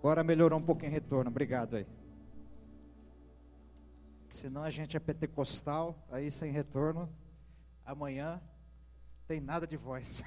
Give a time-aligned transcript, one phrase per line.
[0.00, 1.86] Agora melhorou um pouquinho o retorno, obrigado aí.
[4.30, 7.06] Senão a gente é pentecostal, aí sem retorno,
[7.84, 8.40] amanhã
[9.26, 10.24] tem nada de voz.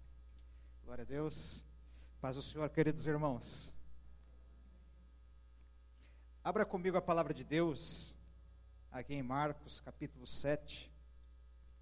[0.86, 1.62] Glória a Deus.
[2.18, 3.74] Paz o Senhor, queridos irmãos.
[6.42, 8.16] Abra comigo a palavra de Deus,
[8.90, 10.90] aqui em Marcos capítulo 7.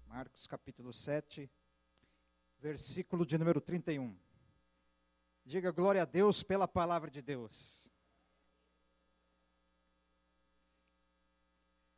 [0.07, 1.49] Marcos capítulo 7,
[2.59, 4.13] versículo de número 31.
[5.45, 7.91] Diga glória a Deus pela palavra de Deus.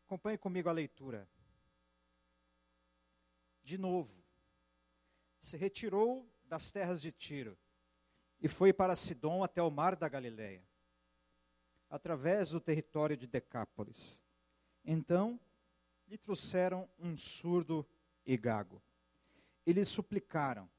[0.05, 1.27] Acompanhe comigo a leitura.
[3.63, 4.15] De novo,
[5.39, 7.57] se retirou das terras de Tiro
[8.41, 10.63] e foi para Sidom até o mar da Galileia,
[11.89, 14.21] através do território de Decápolis.
[14.83, 15.39] Então
[16.07, 17.87] lhe trouxeram um surdo
[18.25, 18.81] e gago.
[19.65, 20.69] E lhe suplicaram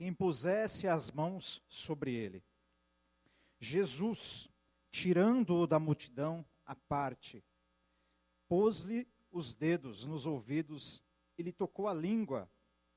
[0.00, 2.42] que impusesse as mãos sobre ele.
[3.58, 4.48] Jesus,
[4.90, 7.44] tirando-o da multidão à parte,
[8.48, 11.02] pôs-lhe os dedos nos ouvidos
[11.36, 12.50] e lhe tocou a língua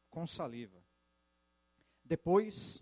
[0.10, 0.82] com saliva.
[2.06, 2.82] Depois,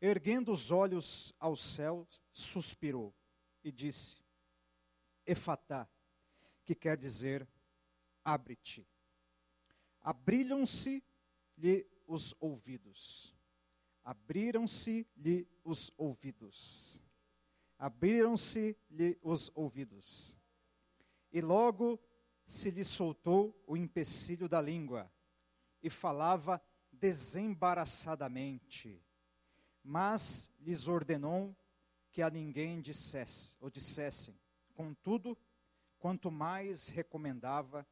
[0.00, 3.14] erguendo os olhos ao céu, suspirou
[3.62, 4.20] e disse:
[5.24, 5.88] Efatá,
[6.64, 7.48] que quer dizer
[8.24, 8.84] abre-te.
[10.00, 13.40] Abriram-se-lhe os ouvidos
[14.04, 17.02] abriram-se-lhe os ouvidos.
[17.78, 20.36] Abriram-se-lhe os ouvidos.
[21.32, 21.98] E logo
[22.44, 25.10] se lhe soltou o empecilho da língua,
[25.82, 29.02] e falava desembaraçadamente.
[29.82, 31.56] Mas lhes ordenou
[32.10, 34.38] que a ninguém dissesse, ou dissessem.
[34.74, 35.36] Contudo,
[35.98, 37.84] quanto mais recomendava,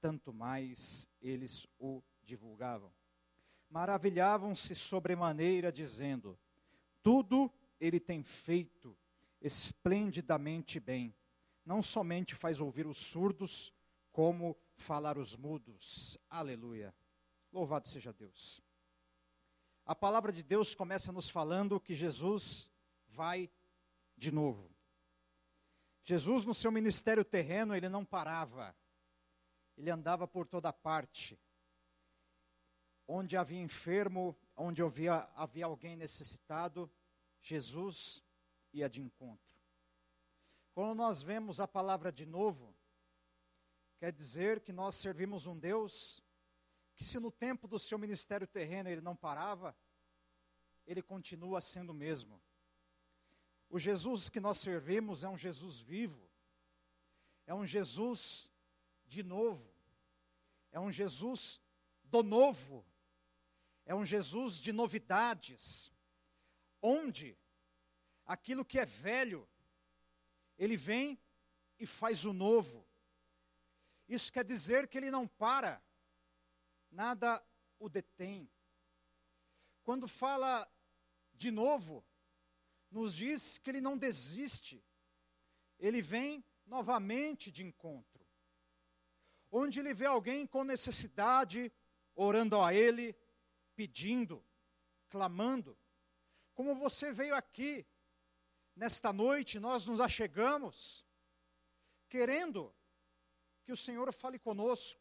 [0.00, 2.90] tanto mais eles o divulgavam
[3.70, 6.38] maravilhavam-se sobremaneira, dizendo:
[7.02, 8.96] Tudo ele tem feito
[9.40, 11.14] esplendidamente bem.
[11.64, 13.72] Não somente faz ouvir os surdos,
[14.10, 16.18] como falar os mudos.
[16.28, 16.94] Aleluia.
[17.52, 18.60] Louvado seja Deus.
[19.84, 22.70] A palavra de Deus começa nos falando que Jesus
[23.06, 23.50] vai
[24.16, 24.70] de novo.
[26.04, 28.74] Jesus, no seu ministério terreno, ele não parava,
[29.76, 31.38] ele andava por toda parte
[33.08, 36.90] onde havia enfermo, onde havia, havia alguém necessitado,
[37.40, 38.22] Jesus
[38.72, 39.56] ia de encontro.
[40.74, 42.76] Quando nós vemos a palavra de novo,
[43.98, 46.22] quer dizer que nós servimos um Deus
[46.94, 49.74] que, se no tempo do seu ministério terreno ele não parava,
[50.86, 52.40] ele continua sendo o mesmo.
[53.70, 56.28] O Jesus que nós servimos é um Jesus vivo,
[57.46, 58.50] é um Jesus
[59.06, 59.72] de novo,
[60.70, 61.60] é um Jesus
[62.04, 62.84] do novo,
[63.88, 65.90] é um Jesus de novidades,
[66.82, 67.38] onde
[68.26, 69.48] aquilo que é velho,
[70.58, 71.18] ele vem
[71.78, 72.86] e faz o novo.
[74.06, 75.82] Isso quer dizer que ele não para,
[76.90, 77.42] nada
[77.78, 78.46] o detém.
[79.82, 80.70] Quando fala
[81.32, 82.04] de novo,
[82.90, 84.84] nos diz que ele não desiste,
[85.78, 88.22] ele vem novamente de encontro.
[89.50, 91.72] Onde ele vê alguém com necessidade,
[92.14, 93.16] orando a ele,
[93.78, 94.44] pedindo,
[95.08, 95.78] clamando.
[96.52, 97.86] Como você veio aqui,
[98.74, 101.06] nesta noite, nós nos achegamos,
[102.08, 102.74] querendo
[103.62, 105.00] que o Senhor fale conosco,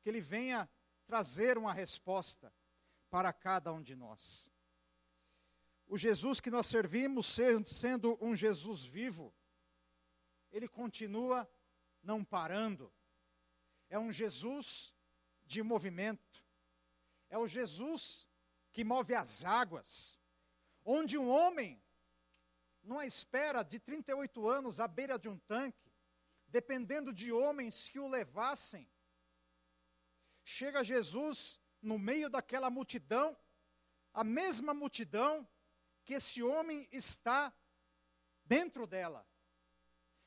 [0.00, 0.70] que Ele venha
[1.04, 2.54] trazer uma resposta
[3.10, 4.48] para cada um de nós.
[5.88, 7.26] O Jesus que nós servimos,
[7.66, 9.34] sendo um Jesus vivo,
[10.52, 11.50] ele continua
[12.00, 12.92] não parando.
[13.88, 14.94] É um Jesus
[15.44, 16.41] de movimento.
[17.32, 18.28] É o Jesus
[18.74, 20.20] que move as águas,
[20.84, 21.82] onde um homem,
[22.82, 25.90] numa espera de 38 anos à beira de um tanque,
[26.46, 28.86] dependendo de homens que o levassem,
[30.44, 33.34] chega Jesus no meio daquela multidão,
[34.12, 35.48] a mesma multidão
[36.04, 37.50] que esse homem está
[38.44, 39.26] dentro dela.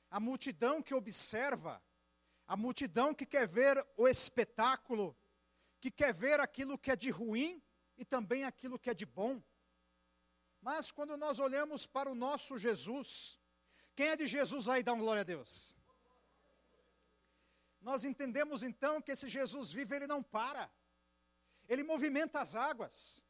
[0.09, 1.83] A multidão que observa,
[2.47, 5.15] a multidão que quer ver o espetáculo
[5.85, 7.61] que quer ver aquilo que é de ruim
[7.95, 9.39] e também aquilo que é de bom.
[10.59, 13.39] Mas quando nós olhamos para o nosso Jesus,
[13.95, 15.77] quem é de Jesus aí dá um glória a Deus?
[17.79, 20.71] Nós entendemos então que esse Jesus vivo, ele não para,
[21.69, 23.21] ele movimenta as águas.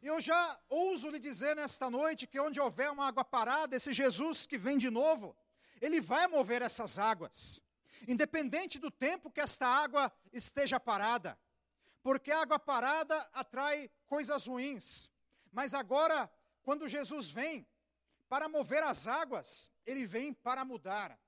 [0.00, 4.46] Eu já ouso lhe dizer nesta noite que onde houver uma água parada, esse Jesus
[4.46, 5.36] que vem de novo,
[5.80, 7.60] ele vai mover essas águas,
[8.06, 11.36] independente do tempo que esta água esteja parada
[12.02, 15.10] porque água parada atrai coisas ruins.
[15.52, 16.30] Mas agora,
[16.62, 17.66] quando Jesus vem
[18.28, 21.20] Para mover as águas, ele vem para mudar.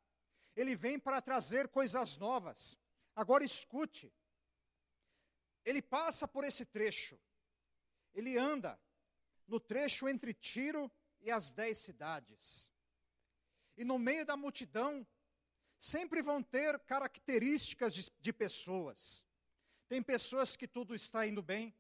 [0.55, 2.79] Ele vem para trazer coisas novas.
[3.17, 4.15] Agora escute.
[5.65, 7.19] Ele passa por esse trecho.
[8.15, 8.81] Ele anda
[9.49, 10.89] no trecho entre Tiro
[11.21, 12.71] e as dez cidades.
[13.77, 15.05] E no meio da multidão,
[15.77, 19.27] sempre vão ter características de, de pessoas.
[19.93, 21.77] Tem pessoas que tudo está indo bem,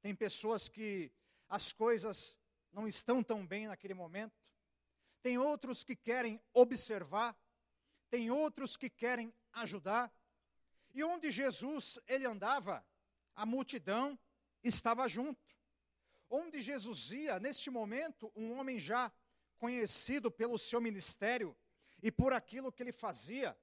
[0.00, 1.12] tem pessoas que
[1.46, 2.40] as coisas
[2.72, 4.34] não estão tão bem naquele momento,
[5.20, 7.38] tem outros que querem observar,
[8.08, 10.10] tem outros que querem ajudar.
[10.94, 12.82] E onde Jesus ele andava,
[13.36, 14.18] a multidão
[14.62, 15.46] estava junto.
[16.30, 19.12] Onde Jesus ia, neste momento, um homem já
[19.58, 21.54] conhecido pelo seu ministério
[22.02, 23.54] e por aquilo que ele fazia,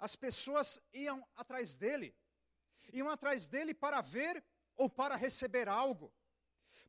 [0.00, 2.12] as pessoas iam atrás dele.
[2.92, 4.42] Iam atrás dele para ver
[4.76, 6.12] ou para receber algo.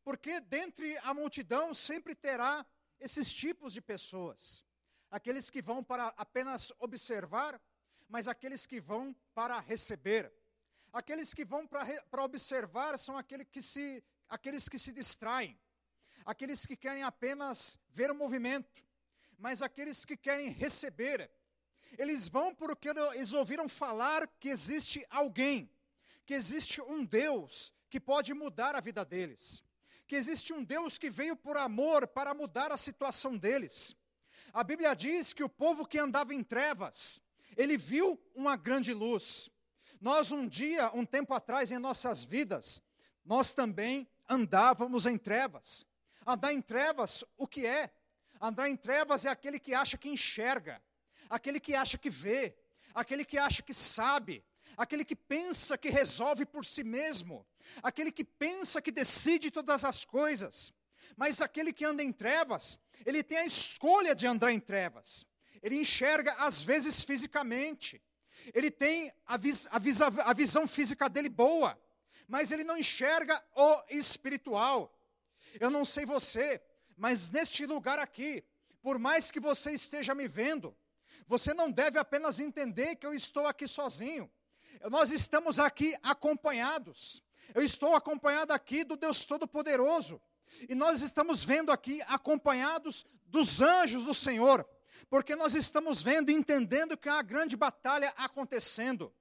[0.03, 2.65] Porque dentre a multidão sempre terá
[2.99, 4.65] esses tipos de pessoas.
[5.09, 7.61] Aqueles que vão para apenas observar,
[8.07, 10.31] mas aqueles que vão para receber.
[10.93, 15.59] Aqueles que vão para observar são aqueles que, se, aqueles que se distraem.
[16.25, 18.83] Aqueles que querem apenas ver o movimento.
[19.37, 21.31] Mas aqueles que querem receber.
[21.97, 25.69] Eles vão porque eles ouviram falar que existe alguém,
[26.25, 29.63] que existe um Deus que pode mudar a vida deles.
[30.07, 33.95] Que existe um Deus que veio por amor para mudar a situação deles.
[34.53, 37.21] A Bíblia diz que o povo que andava em trevas,
[37.55, 39.49] ele viu uma grande luz.
[39.99, 42.81] Nós um dia, um tempo atrás em nossas vidas,
[43.23, 45.85] nós também andávamos em trevas.
[46.25, 47.91] Andar em trevas, o que é?
[48.39, 50.81] Andar em trevas é aquele que acha que enxerga,
[51.29, 52.55] aquele que acha que vê,
[52.93, 54.43] aquele que acha que sabe,
[54.81, 57.45] aquele que pensa que resolve por si mesmo,
[57.83, 60.73] aquele que pensa que decide todas as coisas.
[61.15, 65.25] Mas aquele que anda em trevas, ele tem a escolha de andar em trevas.
[65.61, 68.01] Ele enxerga, às vezes, fisicamente.
[68.55, 71.79] Ele tem a, vis, a, vis, a visão física dele boa,
[72.27, 74.91] mas ele não enxerga o espiritual.
[75.59, 76.59] Eu não sei você,
[76.97, 78.43] mas neste lugar aqui,
[78.81, 80.75] por mais que você esteja me vendo,
[81.27, 84.31] você não deve apenas entender que eu estou aqui sozinho.
[84.89, 87.23] Nós estamos aqui acompanhados.
[87.53, 90.21] Eu estou acompanhado aqui do Deus Todo-Poderoso.
[90.67, 94.67] E nós estamos vendo aqui acompanhados dos anjos do Senhor.
[95.09, 99.13] Porque nós estamos vendo e entendendo que há uma grande batalha acontecendo.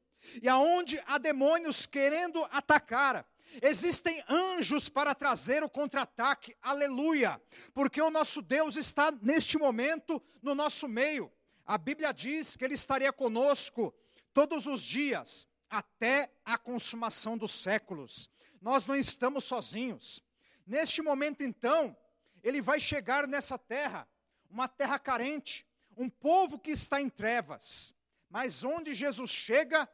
[0.42, 3.26] E aonde há demônios querendo atacar,
[3.60, 7.42] Existem anjos para trazer o contra-ataque, aleluia,
[7.74, 11.32] porque o nosso Deus está neste momento no nosso meio.
[11.66, 13.92] A Bíblia diz que Ele estaria conosco
[14.32, 18.30] todos os dias, até a consumação dos séculos.
[18.60, 20.22] Nós não estamos sozinhos.
[20.66, 21.96] Neste momento, então,
[22.42, 24.06] ele vai chegar nessa terra,
[24.50, 25.66] uma terra carente,
[25.96, 27.94] um povo que está em trevas.
[28.28, 29.88] Mas onde Jesus chega,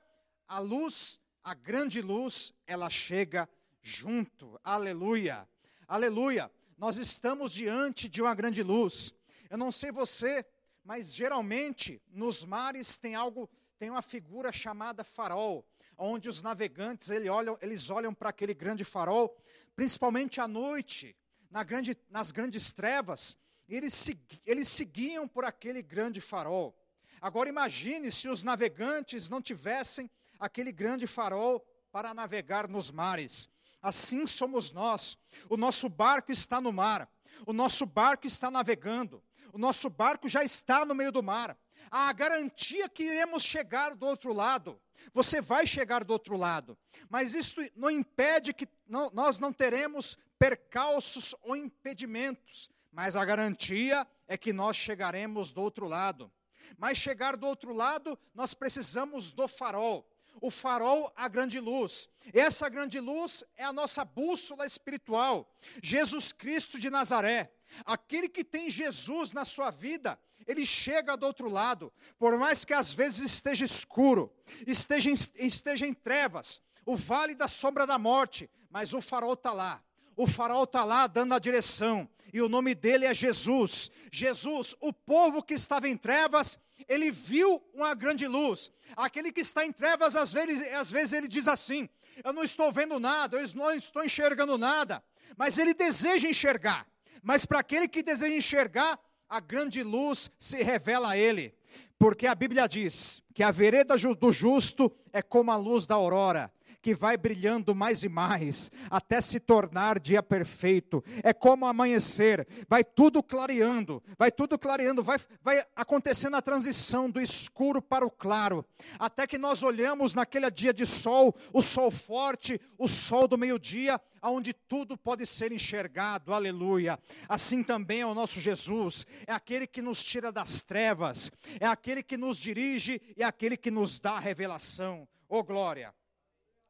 [0.47, 3.49] a luz, a grande luz, ela chega
[3.83, 4.61] junto.
[4.63, 5.49] Aleluia.
[5.87, 6.51] Aleluia.
[6.77, 9.15] Nós estamos diante de uma grande luz.
[9.49, 10.45] Eu não sei você,
[10.85, 13.49] mas geralmente nos mares tem algo
[13.79, 15.67] tem uma figura chamada farol,
[15.99, 19.37] onde os navegantes eles olham, eles olham para aquele grande farol,
[19.75, 21.17] principalmente à noite,
[21.51, 23.37] na grande, nas grandes trevas,
[23.69, 24.11] eles,
[24.45, 26.77] eles seguiam por aquele grande farol.
[27.21, 33.49] Agora imagine se os navegantes não tivessem aquele grande farol para navegar nos mares.
[33.83, 35.19] Assim somos nós.
[35.49, 37.11] O nosso barco está no mar.
[37.47, 39.23] O nosso barco está navegando.
[39.53, 41.57] O nosso barco já está no meio do mar
[41.91, 44.81] a garantia que iremos chegar do outro lado.
[45.13, 46.77] Você vai chegar do outro lado,
[47.09, 54.07] mas isso não impede que não, nós não teremos percalços ou impedimentos, mas a garantia
[54.27, 56.33] é que nós chegaremos do outro lado.
[56.79, 60.09] Mas chegar do outro lado, nós precisamos do farol.
[60.41, 62.09] O farol, a grande luz.
[62.33, 65.51] Essa grande luz é a nossa bússola espiritual.
[65.83, 67.53] Jesus Cristo de Nazaré.
[67.85, 72.73] Aquele que tem Jesus na sua vida, ele chega do outro lado, por mais que
[72.73, 74.33] às vezes esteja escuro,
[74.67, 79.53] esteja em, esteja em trevas, o vale da sombra da morte, mas o farol está
[79.53, 79.83] lá.
[80.15, 83.91] O farol está lá dando a direção, e o nome dele é Jesus.
[84.13, 88.71] Jesus, o povo que estava em trevas, ele viu uma grande luz.
[88.97, 91.89] Aquele que está em trevas, às vezes, às vezes ele diz assim:
[92.25, 95.03] Eu não estou vendo nada, eu não estou enxergando nada,
[95.37, 96.87] mas ele deseja enxergar.
[97.23, 98.99] Mas para aquele que deseja enxergar,
[99.29, 101.55] a grande luz se revela a ele.
[101.99, 106.53] Porque a Bíblia diz que a vereda do justo é como a luz da aurora,
[106.87, 111.03] que vai brilhando mais e mais, até se tornar dia perfeito.
[111.25, 117.21] É como amanhecer, vai tudo clareando, vai tudo clareando, vai, vai acontecendo a transição do
[117.21, 118.65] escuro para o claro,
[119.01, 124.01] até que nós olhamos naquele dia de sol, o sol forte, o sol do meio-dia,
[124.23, 127.01] aonde tudo pode ser enxergado, aleluia.
[127.29, 132.01] Assim também é o nosso Jesus, é aquele que nos tira das trevas, é aquele
[132.01, 135.09] que nos dirige e é aquele que nos dá a revelação.
[135.29, 135.93] Oh glória,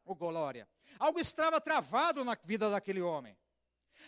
[0.07, 0.69] oh glória.
[0.99, 3.37] Algo estava travado na vida daquele homem,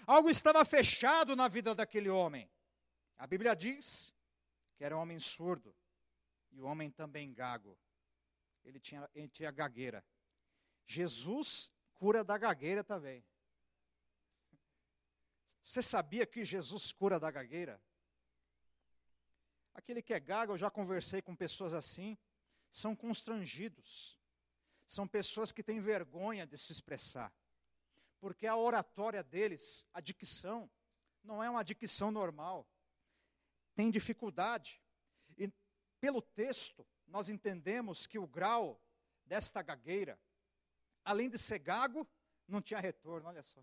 [0.06, 2.50] algo estava fechado na vida daquele homem.
[3.18, 4.14] A Bíblia diz
[4.76, 5.74] que era um homem surdo
[6.52, 7.78] e o homem também gago.
[8.64, 10.04] Ele tinha, ele tinha gagueira.
[10.86, 13.24] Jesus cura da gagueira também.
[15.60, 17.80] Você sabia que Jesus cura da gagueira?
[19.74, 22.16] Aquele que é gago, eu já conversei com pessoas assim,
[22.70, 24.17] são constrangidos.
[24.88, 27.30] São pessoas que têm vergonha de se expressar.
[28.18, 30.68] Porque a oratória deles, a dicção,
[31.22, 32.66] não é uma dicção normal.
[33.74, 34.82] Tem dificuldade.
[35.36, 35.52] E
[36.00, 38.82] pelo texto, nós entendemos que o grau
[39.26, 40.18] desta gagueira,
[41.04, 42.08] além de ser gago,
[42.48, 43.62] não tinha retorno, olha só.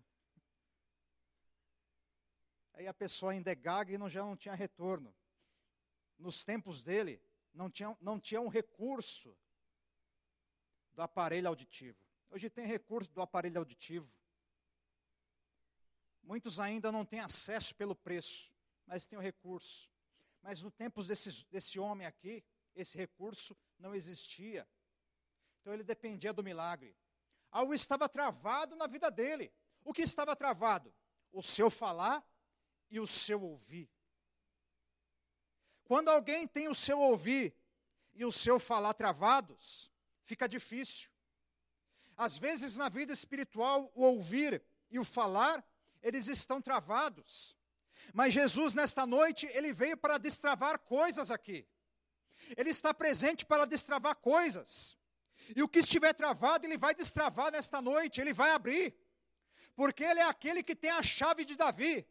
[2.74, 5.12] Aí a pessoa ainda é gaga e não, já não tinha retorno.
[6.16, 7.20] Nos tempos dele,
[7.52, 9.36] não tinha, não tinha um recurso
[10.96, 11.98] do aparelho auditivo.
[12.30, 14.10] Hoje tem recurso do aparelho auditivo.
[16.22, 18.50] Muitos ainda não têm acesso pelo preço,
[18.86, 19.88] mas tem o recurso.
[20.42, 22.42] Mas no tempos desse, desse homem aqui,
[22.74, 24.66] esse recurso não existia.
[25.60, 26.96] Então ele dependia do milagre.
[27.50, 29.52] Algo estava travado na vida dele.
[29.84, 30.92] O que estava travado?
[31.30, 32.26] O seu falar
[32.90, 33.88] e o seu ouvir.
[35.84, 37.54] Quando alguém tem o seu ouvir
[38.14, 39.90] e o seu falar travados,
[40.26, 41.08] fica difícil.
[42.16, 45.64] Às vezes na vida espiritual, o ouvir e o falar,
[46.02, 47.56] eles estão travados.
[48.12, 51.66] Mas Jesus, nesta noite, ele veio para destravar coisas aqui.
[52.56, 54.96] Ele está presente para destravar coisas.
[55.54, 58.94] E o que estiver travado, ele vai destravar nesta noite, ele vai abrir.
[59.74, 62.06] Porque ele é aquele que tem a chave de Davi.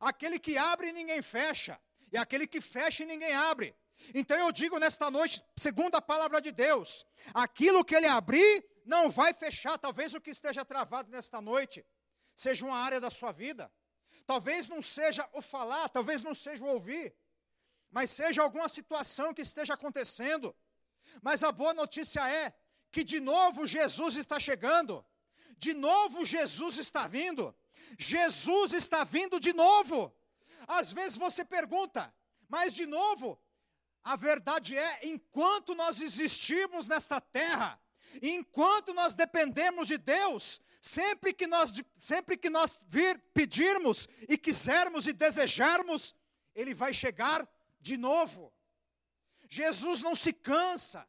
[0.00, 3.76] Aquele que abre e ninguém fecha, e aquele que fecha e ninguém abre.
[4.14, 9.10] Então eu digo nesta noite, segundo a palavra de Deus, aquilo que ele abrir não
[9.10, 9.78] vai fechar.
[9.78, 11.84] Talvez o que esteja travado nesta noite
[12.34, 13.72] seja uma área da sua vida.
[14.26, 17.14] Talvez não seja o falar, talvez não seja o ouvir,
[17.90, 20.54] mas seja alguma situação que esteja acontecendo.
[21.20, 22.54] Mas a boa notícia é
[22.90, 25.04] que de novo Jesus está chegando,
[25.56, 27.54] de novo Jesus está vindo,
[27.98, 30.14] Jesus está vindo de novo.
[30.66, 32.14] Às vezes você pergunta,
[32.48, 33.38] mas de novo,
[34.04, 37.80] a verdade é, enquanto nós existirmos nesta terra,
[38.20, 45.06] enquanto nós dependemos de Deus, sempre que nós, sempre que nós vir pedirmos e quisermos
[45.06, 46.14] e desejarmos,
[46.54, 47.48] Ele vai chegar
[47.80, 48.52] de novo.
[49.48, 51.08] Jesus não se cansa,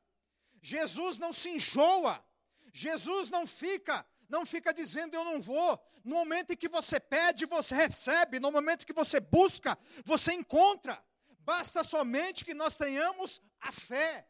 [0.61, 2.23] Jesus não se enjoa,
[2.71, 5.79] Jesus não fica não fica dizendo eu não vou.
[6.03, 8.39] No momento em que você pede, você recebe.
[8.39, 10.99] No momento que você busca, você encontra.
[11.43, 14.27] Basta somente que nós tenhamos a fé.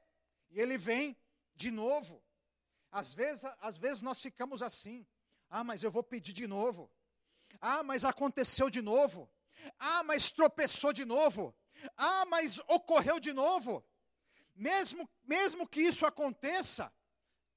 [0.50, 1.18] E ele vem
[1.56, 2.24] de novo.
[2.92, 5.06] Às vezes, às vezes nós ficamos assim.
[5.50, 6.92] Ah, mas eu vou pedir de novo.
[7.62, 9.30] Ah, mas aconteceu de novo.
[9.78, 11.56] Ah, mas tropeçou de novo.
[11.96, 13.86] Ah, mas ocorreu de novo.
[14.56, 16.94] Mesmo, mesmo que isso aconteça,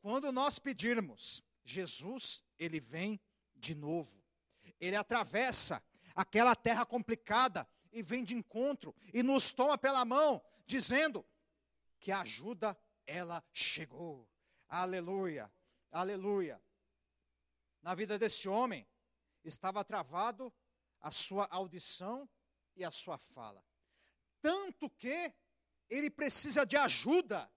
[0.00, 3.20] quando nós pedirmos, Jesus, ele vem
[3.54, 4.22] de novo.
[4.78, 5.82] Ele atravessa
[6.14, 11.24] aquela terra complicada e vem de encontro e nos toma pela mão, dizendo
[11.98, 12.76] que a ajuda
[13.06, 14.28] ela chegou.
[14.68, 15.52] Aleluia.
[15.90, 16.62] Aleluia.
[17.82, 18.86] Na vida desse homem
[19.44, 20.52] estava travado
[21.00, 22.28] a sua audição
[22.74, 23.64] e a sua fala.
[24.40, 25.32] Tanto que
[25.88, 27.50] ele precisa de ajuda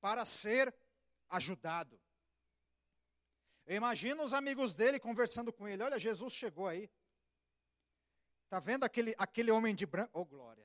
[0.00, 0.74] para ser
[1.28, 2.00] ajudado.
[3.66, 5.82] Eu imagino os amigos dele conversando com ele.
[5.82, 6.90] Olha, Jesus chegou aí.
[8.54, 10.10] Está vendo aquele, aquele homem de branco?
[10.12, 10.64] Oh, glória.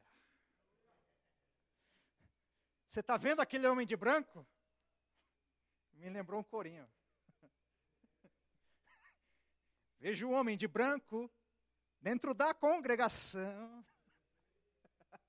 [2.86, 4.48] Você está vendo aquele homem de branco?
[5.94, 6.88] Me lembrou um corinho.
[9.98, 11.34] Vejo o homem de branco
[12.00, 13.84] dentro da congregação.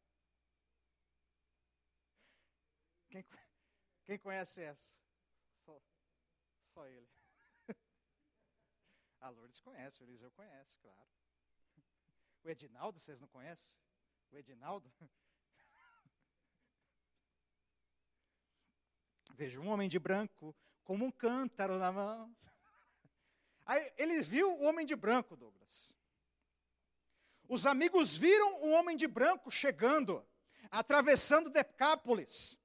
[3.08, 3.24] Quem,
[4.04, 4.94] quem conhece essa?
[5.64, 5.80] Só,
[6.74, 7.08] só ele.
[9.18, 11.19] A Lourdes conhece, o Eliseu conhece, claro.
[12.42, 13.78] O Edinaldo, vocês não conhecem?
[14.32, 14.90] O Edinaldo?
[19.34, 20.54] Veja, um homem de branco,
[20.84, 22.34] como um cântaro na mão.
[23.64, 25.94] Aí ele viu o homem de branco, Douglas.
[27.48, 30.26] Os amigos viram o homem de branco chegando,
[30.70, 32.58] atravessando Decápolis.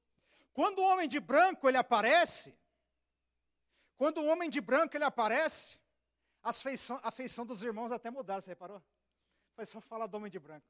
[0.54, 2.58] Quando o homem de branco ele aparece,
[3.98, 5.78] quando o homem de branco ele aparece,
[6.62, 8.82] feição, a feição dos irmãos até mudaram, você reparou?
[9.56, 10.68] Foi só falar do homem de branco.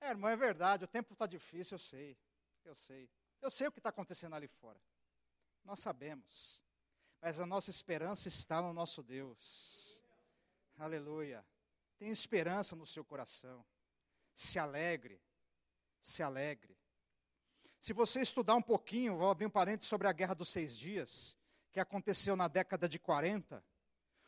[0.00, 2.18] É, irmão, é verdade, o tempo está difícil, eu sei.
[2.64, 3.10] Eu sei.
[3.40, 4.80] Eu sei o que está acontecendo ali fora.
[5.64, 6.62] Nós sabemos.
[7.20, 10.02] Mas a nossa esperança está no nosso Deus.
[10.78, 11.44] Aleluia.
[11.98, 13.64] Tem esperança no seu coração.
[14.34, 15.20] Se alegre.
[16.00, 16.76] Se alegre.
[17.80, 21.36] Se você estudar um pouquinho, vou abrir um parênteses sobre a Guerra dos Seis Dias,
[21.70, 23.62] que aconteceu na década de 40.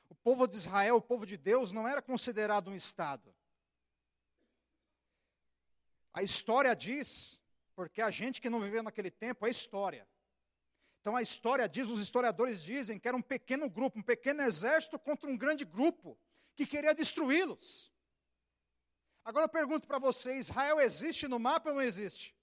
[0.09, 3.35] O povo de Israel, o povo de Deus, não era considerado um Estado.
[6.12, 7.41] A história diz,
[7.75, 10.09] porque a gente que não viveu naquele tempo é história.
[11.00, 14.99] Então a história diz, os historiadores dizem que era um pequeno grupo, um pequeno exército
[14.99, 16.19] contra um grande grupo
[16.57, 17.93] que queria destruí-los.
[19.25, 22.35] Agora eu pergunto para você: Israel existe no mapa ou não existe?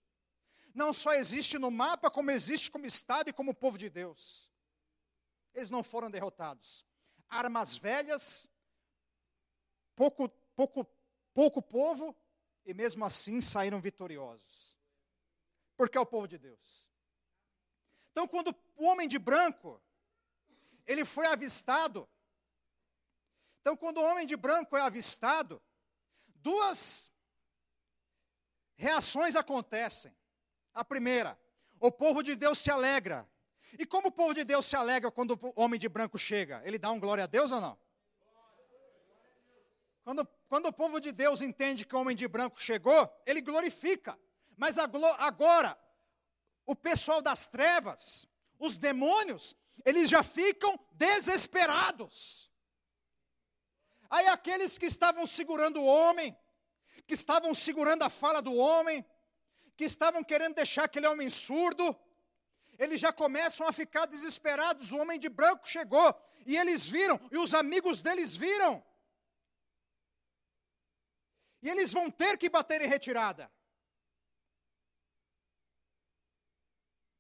[0.73, 4.51] Não só existe no mapa, como existe como Estado e como povo de Deus.
[5.53, 6.85] Eles não foram derrotados.
[7.29, 8.47] Armas velhas,
[9.95, 10.85] pouco, pouco,
[11.33, 12.15] pouco povo,
[12.65, 14.77] e mesmo assim saíram vitoriosos.
[15.77, 16.87] Porque é o povo de Deus.
[18.11, 19.81] Então, quando o homem de branco,
[20.85, 22.07] ele foi avistado,
[23.65, 25.59] então, quando o homem de branco é avistado,
[26.35, 27.11] duas
[28.75, 30.15] reações acontecem.
[30.71, 31.35] A primeira,
[31.79, 33.27] o povo de Deus se alegra.
[33.77, 36.61] E como o povo de Deus se alegra quando o homem de branco chega?
[36.63, 37.77] Ele dá um glória a Deus ou não?
[40.03, 44.17] Quando, quando o povo de Deus entende que o homem de branco chegou, ele glorifica.
[44.55, 45.77] Mas agora,
[46.65, 48.27] o pessoal das trevas,
[48.59, 52.49] os demônios, eles já ficam desesperados.
[54.09, 56.37] Aí aqueles que estavam segurando o homem,
[57.07, 59.05] que estavam segurando a fala do homem,
[59.75, 61.97] que estavam querendo deixar aquele homem surdo,
[62.77, 64.91] eles já começam a ficar desesperados.
[64.91, 66.13] O homem de branco chegou
[66.45, 68.83] e eles viram, e os amigos deles viram.
[71.61, 73.51] E eles vão ter que bater em retirada.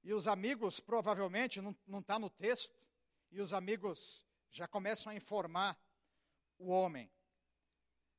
[0.03, 2.79] E os amigos, provavelmente, não está no texto,
[3.31, 5.75] e os amigos já começam a informar
[6.59, 7.11] o homem.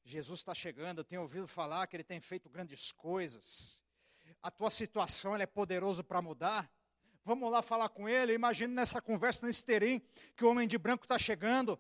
[0.03, 3.81] Jesus está chegando, eu tenho ouvido falar que ele tem feito grandes coisas.
[4.43, 6.71] A tua situação é poderoso para mudar.
[7.27, 8.35] Vamos lá falar com ele.
[8.35, 10.01] Imagina nessa conversa, nesse terim,
[10.37, 11.77] que o homem de branco está chegando.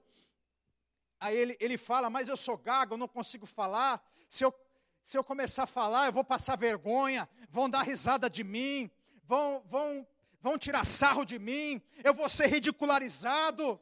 [1.21, 4.05] Aí ele, ele fala, mas eu sou gago, eu não consigo falar.
[4.29, 4.53] Se eu,
[5.05, 8.91] se eu começar a falar, eu vou passar vergonha, vão dar risada de mim,
[9.23, 10.05] vão, vão,
[10.41, 13.81] vão tirar sarro de mim, eu vou ser ridicularizado.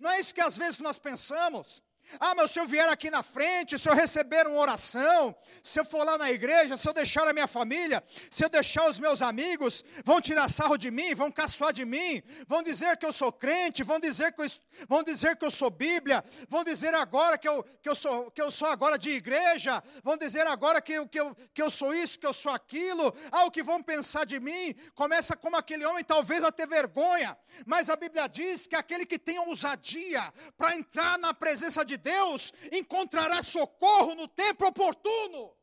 [0.00, 1.82] Não é isso que às vezes nós pensamos.
[2.18, 5.84] Ah, mas se eu vier aqui na frente, se eu receber uma oração, se eu
[5.84, 9.22] for lá na igreja, se eu deixar a minha família, se eu deixar os meus
[9.22, 13.32] amigos, vão tirar sarro de mim, vão caçoar de mim, vão dizer que eu sou
[13.32, 14.46] crente, vão dizer que eu,
[14.88, 18.42] vão dizer que eu sou Bíblia, vão dizer agora que eu, que eu, sou, que
[18.42, 21.94] eu sou agora de igreja, vão dizer agora que, eu, que, eu, que eu sou
[21.94, 25.84] isso, que eu sou aquilo, ah, o que vão pensar de mim, começa como aquele
[25.84, 30.76] homem talvez a ter vergonha, mas a Bíblia diz que aquele que tem ousadia para
[30.76, 35.56] entrar na presença de Deus encontrará socorro no tempo oportuno.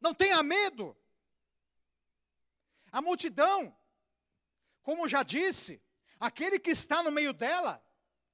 [0.00, 0.96] Não tenha medo.
[2.90, 3.76] A multidão,
[4.82, 5.80] como já disse,
[6.18, 7.84] aquele que está no meio dela,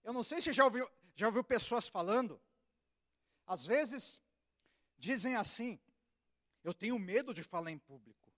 [0.03, 2.41] eu não sei se já ouviu, já ouviu pessoas falando,
[3.47, 4.21] às vezes
[4.97, 5.79] dizem assim:
[6.65, 8.33] eu tenho medo de falar em público,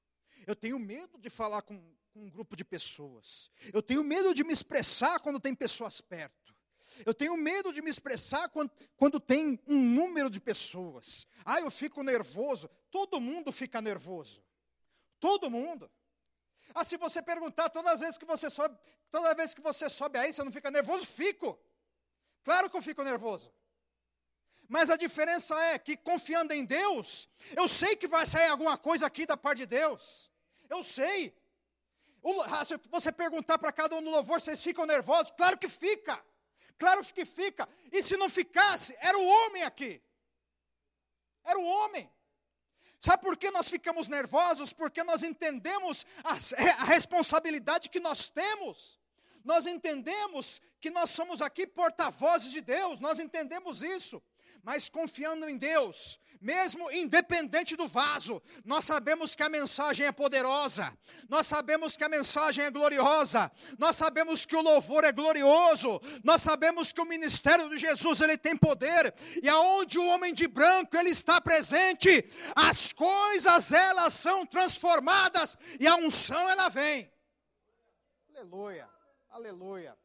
[0.46, 1.78] eu tenho medo de falar com,
[2.10, 6.57] com um grupo de pessoas, eu tenho medo de me expressar quando tem pessoas perto.
[7.04, 11.26] Eu tenho medo de me expressar quando, quando tem um número de pessoas.
[11.44, 12.68] Ah, eu fico nervoso.
[12.90, 14.42] Todo mundo fica nervoso.
[15.20, 15.90] Todo mundo.
[16.74, 18.78] Ah, se você perguntar todas as vezes que você sobe,
[19.10, 21.06] toda vez que você sobe aí, você não fica nervoso?
[21.06, 21.58] Fico.
[22.42, 23.52] Claro que eu fico nervoso.
[24.68, 29.06] Mas a diferença é que confiando em Deus, eu sei que vai sair alguma coisa
[29.06, 30.30] aqui da parte de Deus.
[30.68, 31.34] Eu sei.
[32.46, 35.32] Ah, se você perguntar para cada um no louvor, vocês ficam nervosos?
[35.36, 36.22] Claro que fica.
[36.78, 37.68] Claro que fica.
[37.92, 40.00] E se não ficasse, era o homem aqui.
[41.44, 42.10] Era o homem.
[43.00, 44.72] Sabe por que nós ficamos nervosos?
[44.72, 46.32] Porque nós entendemos a,
[46.82, 48.98] a, responsabilidade que nós temos.
[49.44, 54.22] Nós entendemos que nós somos aqui porta-vozes de Deus, nós entendemos isso.
[54.62, 60.96] Mas confiando em Deus, mesmo independente do vaso, nós sabemos que a mensagem é poderosa,
[61.28, 66.42] nós sabemos que a mensagem é gloriosa, nós sabemos que o louvor é glorioso, nós
[66.42, 70.96] sabemos que o ministério de Jesus ele tem poder, e aonde o homem de branco
[70.96, 77.10] ele está presente, as coisas elas são transformadas e a unção ela vem.
[78.30, 78.88] Aleluia,
[79.28, 79.98] aleluia,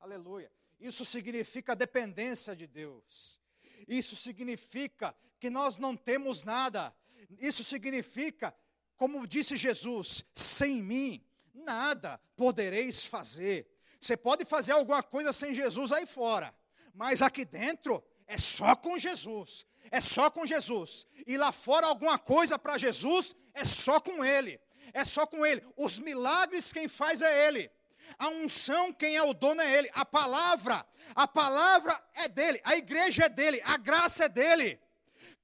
[0.00, 0.50] aleluia.
[0.80, 3.40] Isso significa dependência de Deus.
[3.88, 6.94] Isso significa que nós não temos nada.
[7.38, 8.54] Isso significa,
[8.96, 13.66] como disse Jesus, sem mim nada podereis fazer.
[14.00, 16.54] Você pode fazer alguma coisa sem Jesus aí fora,
[16.94, 19.66] mas aqui dentro é só com Jesus.
[19.90, 21.06] É só com Jesus.
[21.26, 24.60] E lá fora alguma coisa para Jesus é só com ele.
[24.92, 25.62] É só com ele.
[25.76, 27.70] Os milagres quem faz é ele.
[28.18, 29.90] A unção, quem é o dono é Ele.
[29.94, 32.60] A palavra, a palavra é dele.
[32.64, 33.60] A igreja é dele.
[33.64, 34.80] A graça é dele.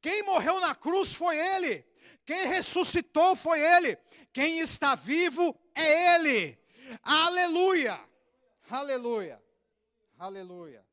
[0.00, 1.84] Quem morreu na cruz foi Ele.
[2.24, 3.96] Quem ressuscitou foi Ele.
[4.32, 6.58] Quem está vivo é Ele.
[7.02, 8.00] Aleluia.
[8.70, 9.42] Aleluia.
[10.18, 10.86] Aleluia.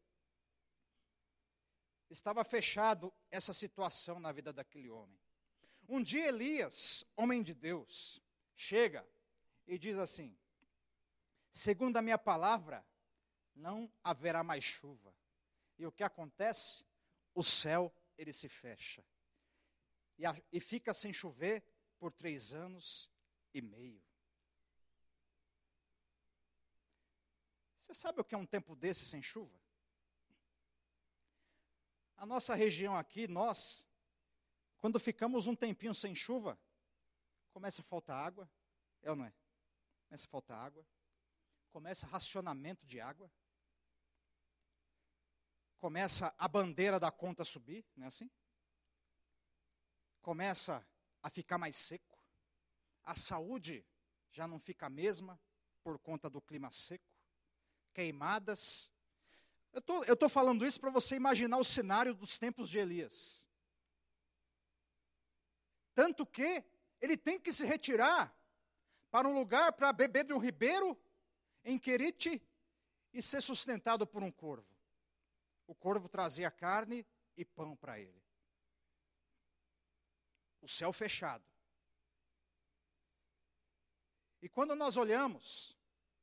[2.10, 5.19] Estava fechado essa situação na vida daquele homem.
[5.88, 8.21] Um dia Elias, homem de Deus,
[8.56, 9.08] chega
[9.67, 10.36] e diz assim:
[11.58, 12.86] segundo a minha palavra,
[13.56, 15.13] não haverá mais chuva.
[15.78, 16.86] E o que acontece?
[17.34, 19.04] O céu, ele se fecha.
[20.17, 21.63] E, a, e fica sem chover
[22.00, 23.12] por três anos
[23.54, 24.02] e meio.
[27.76, 29.60] Você sabe o que é um tempo desse sem chuva?
[32.15, 33.86] A nossa região aqui, nós,
[34.80, 36.60] quando ficamos um tempinho sem chuva,
[37.52, 38.50] começa a faltar água,
[39.02, 39.34] é ou não é?
[40.08, 40.86] Começa a faltar água
[41.71, 43.32] começa racionamento de água,
[45.80, 48.30] começa a bandeira da conta subir, não é assim?
[50.21, 50.86] Começa
[51.21, 52.17] a ficar mais seco,
[53.03, 53.86] a saúde
[54.32, 55.39] já não fica a mesma
[55.84, 57.10] por conta do clima seco,
[57.93, 58.91] queimadas.
[59.71, 63.47] Eu tô, estou falando isso para você imaginar o cenário dos tempos de Elias.
[65.95, 66.63] Tanto que
[66.99, 68.36] ele tem que se retirar
[69.10, 70.97] para um lugar para beber de um ribeiro
[71.67, 72.41] em Querite
[73.13, 74.65] e ser sustentado por um corvo.
[75.67, 78.23] O corvo trazia carne e pão para ele.
[80.62, 81.43] O céu fechado.
[84.41, 85.75] E quando nós olhamos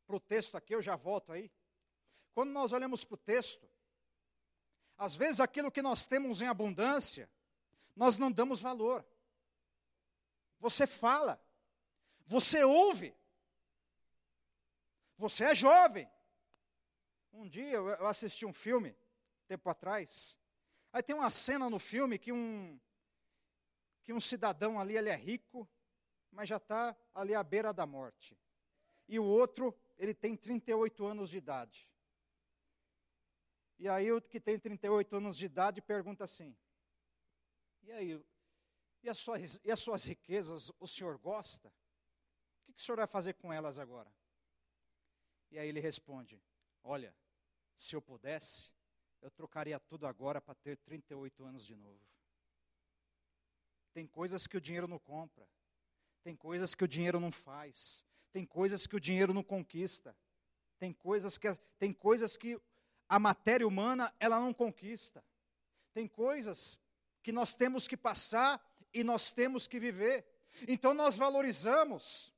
[0.07, 1.52] para o texto aqui, eu já volto aí.
[2.33, 3.68] Quando nós olhamos para o texto,
[4.96, 7.30] às vezes aquilo que nós temos em abundância,
[7.94, 9.04] nós não damos valor.
[10.59, 11.38] Você fala,
[12.26, 13.14] você ouve,
[15.16, 16.11] você é jovem.
[17.33, 18.96] Um dia eu assisti um filme,
[19.46, 20.38] tempo atrás.
[20.92, 22.79] Aí tem uma cena no filme que um,
[24.03, 25.68] que um cidadão ali, ele é rico,
[26.31, 28.38] mas já está ali à beira da morte.
[29.09, 31.90] E o outro, ele tem 38 anos de idade.
[33.79, 36.57] E aí o que tem 38 anos de idade pergunta assim,
[37.83, 38.24] e aí,
[39.03, 41.68] e as suas, e as suas riquezas o senhor gosta?
[41.68, 44.11] O que, que o senhor vai fazer com elas agora?
[45.54, 46.42] E aí ele responde:
[46.82, 47.14] Olha,
[47.76, 48.72] se eu pudesse,
[49.22, 52.04] eu trocaria tudo agora para ter 38 anos de novo.
[53.92, 55.48] Tem coisas que o dinheiro não compra,
[56.24, 60.16] tem coisas que o dinheiro não faz, tem coisas que o dinheiro não conquista,
[60.76, 61.46] tem coisas que,
[61.78, 62.60] tem coisas que
[63.08, 65.24] a matéria humana ela não conquista,
[65.92, 66.76] tem coisas
[67.22, 68.60] que nós temos que passar
[68.92, 70.26] e nós temos que viver.
[70.66, 72.32] Então nós valorizamos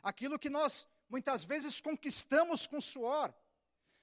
[0.00, 3.32] aquilo que nós muitas vezes conquistamos com suor.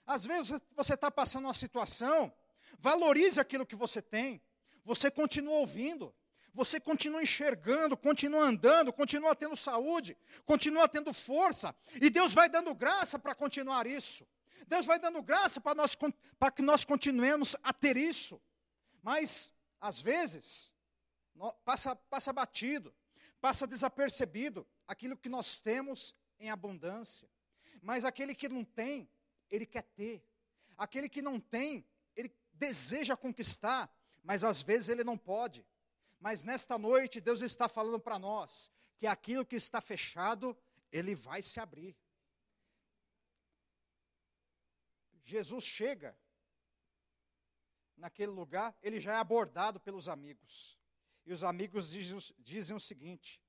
[0.05, 2.31] Às vezes você está passando uma situação,
[2.77, 4.39] valorize aquilo que você tem,
[4.85, 6.13] você continua ouvindo,
[6.53, 12.75] você continua enxergando, continua andando, continua tendo saúde, continua tendo força, e Deus vai dando
[12.75, 14.27] graça para continuar isso.
[14.67, 15.97] Deus vai dando graça para, nós,
[16.37, 18.39] para que nós continuemos a ter isso.
[19.01, 20.71] Mas, às vezes,
[21.65, 22.93] passa, passa batido,
[23.41, 27.29] passa desapercebido aquilo que nós temos em abundância.
[27.81, 29.09] Mas aquele que não tem,
[29.49, 30.23] ele quer ter.
[30.77, 35.65] Aquele que não tem, ele deseja conquistar, mas às vezes ele não pode.
[36.19, 40.57] Mas nesta noite, Deus está falando para nós que aquilo que está fechado,
[40.91, 41.95] ele vai se abrir.
[45.23, 46.17] Jesus chega
[47.95, 50.77] naquele lugar, ele já é abordado pelos amigos.
[51.25, 53.41] E os amigos dizem, dizem o seguinte: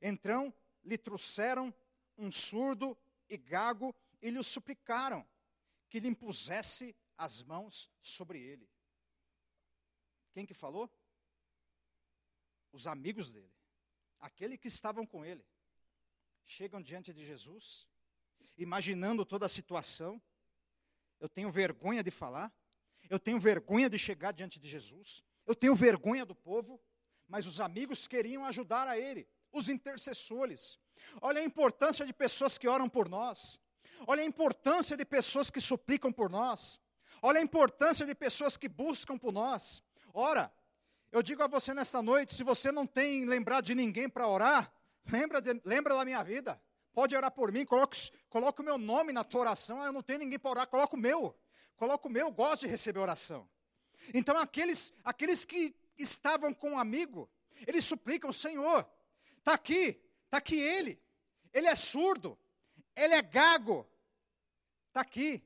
[0.00, 0.54] então
[0.84, 1.74] lhe trouxeram
[2.16, 2.96] um surdo
[3.28, 5.26] e gago e lhe suplicaram
[5.88, 8.68] que lhe impusesse as mãos sobre ele.
[10.32, 10.90] Quem que falou?
[12.72, 13.54] Os amigos dele,
[14.18, 15.44] aqueles que estavam com ele,
[16.44, 17.86] chegam diante de Jesus,
[18.56, 20.20] imaginando toda a situação.
[21.20, 22.52] Eu tenho vergonha de falar,
[23.08, 26.82] eu tenho vergonha de chegar diante de Jesus, eu tenho vergonha do povo,
[27.28, 30.80] mas os amigos queriam ajudar a ele, os intercessores.
[31.20, 33.60] Olha a importância de pessoas que oram por nós,
[34.06, 36.80] olha a importância de pessoas que suplicam por nós,
[37.22, 39.82] olha a importância de pessoas que buscam por nós.
[40.12, 40.52] Ora,
[41.10, 44.72] eu digo a você nesta noite: se você não tem lembrado de ninguém para orar,
[45.10, 46.60] lembra, de, lembra da minha vida.
[46.92, 49.82] Pode orar por mim, coloque o meu nome na tua oração.
[49.82, 51.36] Ah, eu não tenho ninguém para orar, coloca o meu.
[51.76, 53.48] Coloca o meu, eu gosto de receber oração.
[54.12, 57.28] Então, aqueles, aqueles que estavam com um amigo,
[57.66, 58.88] eles suplicam: Senhor,
[59.38, 60.00] está aqui,
[60.34, 61.00] está aqui ele.
[61.52, 62.36] Ele é surdo,
[62.96, 63.88] ele é gago.
[64.88, 65.42] Está aqui.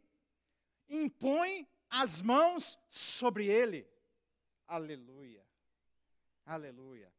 [0.89, 3.87] Impõe as mãos sobre ele.
[4.67, 5.45] Aleluia.
[6.47, 7.13] Aleluia.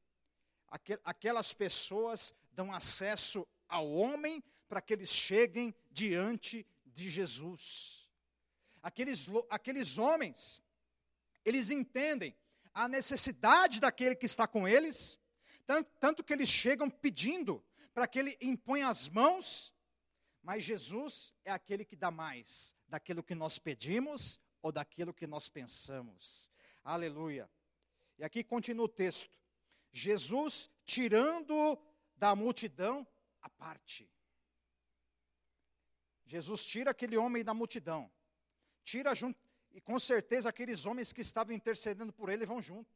[1.03, 8.09] Aquelas pessoas dão acesso ao homem para que eles cheguem diante de Jesus.
[8.81, 10.61] Aqueles, aqueles homens,
[11.45, 12.35] eles entendem
[12.73, 15.19] a necessidade daquele que está com eles,
[15.69, 19.71] tanto, tanto que eles chegam pedindo para que ele imponha as mãos,
[20.41, 25.47] mas Jesus é aquele que dá mais daquilo que nós pedimos ou daquilo que nós
[25.47, 26.51] pensamos.
[26.83, 27.47] Aleluia.
[28.17, 29.39] E aqui continua o texto.
[29.91, 31.77] Jesus tirando
[32.15, 33.07] da multidão
[33.39, 34.11] a parte.
[36.25, 38.11] Jesus tira aquele homem da multidão.
[38.83, 42.91] Tira junto, e com certeza aqueles homens que estavam intercedendo por ele vão junto.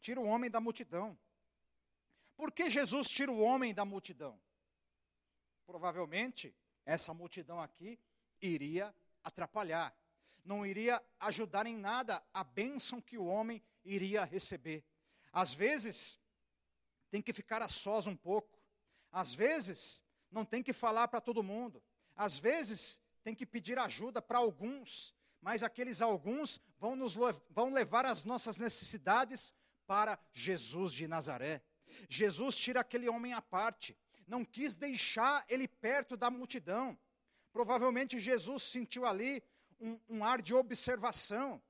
[0.00, 1.18] Tira o homem da multidão.
[2.42, 4.36] Por que Jesus tira o homem da multidão?
[5.64, 6.52] Provavelmente,
[6.84, 7.96] essa multidão aqui
[8.40, 9.96] iria atrapalhar
[10.44, 14.84] não iria ajudar em nada a bênção que o homem iria receber.
[15.32, 16.18] Às vezes,
[17.12, 18.58] tem que ficar a sós um pouco.
[19.12, 21.80] Às vezes, não tem que falar para todo mundo.
[22.16, 27.14] Às vezes, tem que pedir ajuda para alguns, mas aqueles alguns vão, nos,
[27.48, 29.54] vão levar as nossas necessidades
[29.86, 31.62] para Jesus de Nazaré.
[32.08, 36.98] Jesus tira aquele homem à parte, não quis deixar ele perto da multidão.
[37.52, 39.42] Provavelmente Jesus sentiu ali
[39.80, 41.60] um, um ar de observação,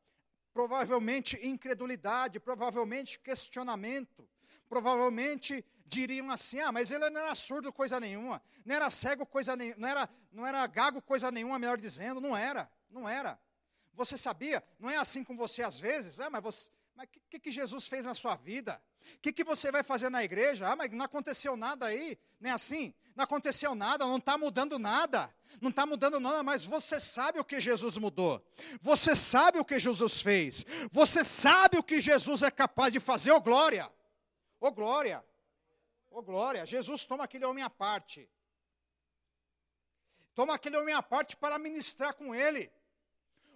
[0.53, 4.29] provavelmente incredulidade, provavelmente questionamento,
[4.68, 9.57] provavelmente diriam assim: ah, mas ele não era surdo coisa nenhuma, não era cego coisa
[9.57, 13.38] nenhuma, não era, não era gago coisa nenhuma, melhor dizendo, não era, não era.
[13.95, 14.62] Você sabia?
[14.79, 16.18] Não é assim com você às vezes?
[16.21, 18.83] Ah, mas você, mas o que, que Jesus fez na sua vida?
[19.16, 20.68] O que, que você vai fazer na igreja?
[20.68, 22.94] Ah, mas não aconteceu nada aí, não é assim?
[23.14, 27.44] Não aconteceu nada, não está mudando nada, não está mudando nada, mas você sabe o
[27.44, 28.44] que Jesus mudou,
[28.81, 33.33] você sabe o que Jesus fez, você sabe o que Jesus é capaz de fazer,
[33.33, 33.90] ô oh, glória,
[34.61, 35.24] ô oh, glória,
[36.11, 36.64] ô oh, glória.
[36.64, 38.28] Jesus toma aquele homem à parte,
[40.35, 42.72] toma aquele homem à parte para ministrar com ele.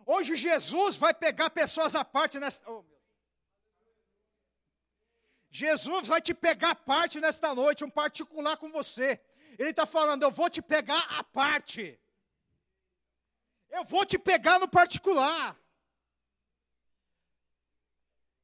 [0.04, 2.38] Hoje Jesus vai pegar pessoas à parte.
[2.66, 2.84] Oh,
[5.50, 9.20] Jesus vai te pegar parte nesta noite, um particular com você.
[9.58, 11.98] Ele está falando: eu vou te pegar à parte.
[13.70, 15.56] Eu vou te pegar no particular.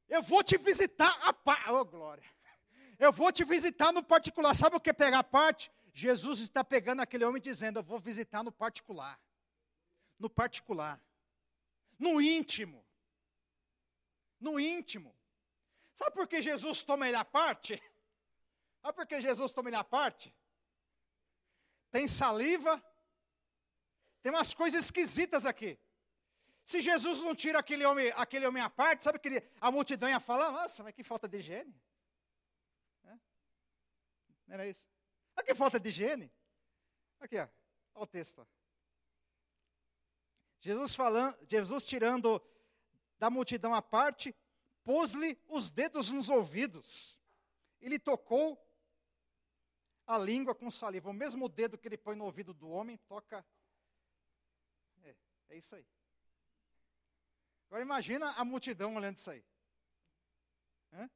[0.07, 1.71] Eu vou te visitar a parte.
[1.71, 2.23] Oh, glória.
[2.99, 4.55] Eu vou te visitar no particular.
[4.55, 5.71] Sabe o que é pegar a parte?
[5.93, 9.19] Jesus está pegando aquele homem dizendo: Eu vou visitar no particular.
[10.19, 11.01] No particular.
[11.97, 12.85] No íntimo.
[14.39, 15.15] No íntimo.
[15.95, 17.81] Sabe por que Jesus toma ele à parte?
[18.81, 20.35] Sabe por que Jesus toma ele à parte?
[21.93, 22.83] tem saliva,
[24.23, 25.79] tem umas coisas esquisitas aqui.
[26.65, 30.19] Se Jesus não tira aquele homem, aquele homem à parte, sabe que a multidão ia
[30.19, 31.79] falar, nossa, mas que falta de higiene.
[33.05, 33.11] É?
[34.47, 34.87] Não era isso?
[35.37, 36.33] Olha que falta de higiene.
[37.19, 37.47] Aqui, ó,
[37.93, 38.47] olha o texto.
[40.61, 42.41] Jesus falando, Jesus tirando
[43.19, 44.35] da multidão à parte,
[44.83, 47.19] pôs-lhe os dedos nos ouvidos.
[47.79, 48.57] Ele tocou
[50.05, 51.09] a língua com saliva.
[51.09, 53.45] O mesmo dedo que ele põe no ouvido do homem toca.
[55.03, 55.15] É,
[55.49, 55.85] é isso aí.
[57.67, 59.43] Agora imagina a multidão olhando isso aí.
[60.91, 61.09] Hã?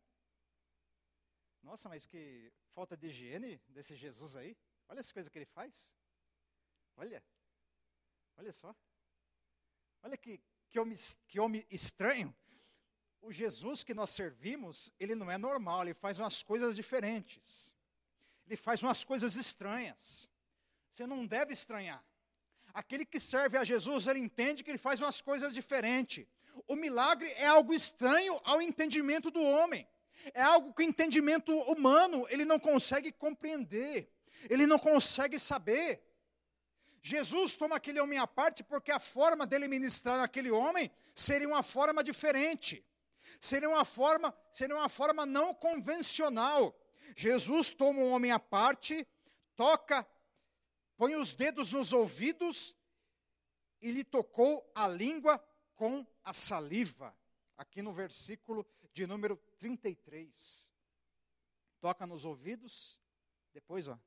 [1.62, 4.58] Nossa, mas que falta de higiene desse Jesus aí.
[4.88, 5.94] Olha as coisas que ele faz.
[6.96, 7.24] Olha.
[8.38, 8.76] Olha só.
[10.02, 12.36] Olha que, que, homem, que homem estranho.
[13.22, 17.72] O Jesus que nós servimos, ele não é normal, ele faz umas coisas diferentes
[18.48, 20.30] ele faz umas coisas estranhas.
[20.90, 22.04] Você não deve estranhar.
[22.74, 26.26] Aquele que serve a Jesus, ele entende que ele faz umas coisas diferentes.
[26.68, 29.88] O milagre é algo estranho ao entendimento do homem.
[30.34, 34.10] É algo que o entendimento humano ele não consegue compreender.
[34.50, 36.02] Ele não consegue saber.
[37.02, 41.64] Jesus toma aquele homem à parte porque a forma dele ministrar naquele homem seria uma
[41.64, 42.84] forma diferente.
[43.40, 46.76] Seria uma forma, seria uma forma não convencional.
[47.16, 49.08] Jesus toma um homem à parte,
[49.56, 50.08] toca,
[50.96, 52.76] põe os dedos nos ouvidos
[53.82, 55.40] e lhe tocou a língua
[55.76, 57.16] com a saliva.
[57.56, 60.72] Aqui no versículo de número 33.
[61.80, 63.00] Toca nos ouvidos,
[63.54, 64.00] depois, ó.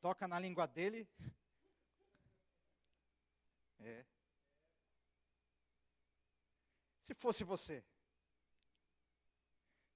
[0.00, 1.08] Toca na língua dele.
[3.80, 4.09] É.
[7.10, 7.84] Se fosse você,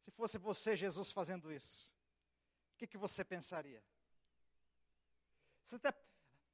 [0.05, 1.89] se fosse você, Jesus, fazendo isso,
[2.73, 3.81] o que, que você pensaria?
[5.63, 5.95] Você tá,